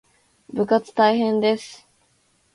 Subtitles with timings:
[0.51, 1.87] 部活大変です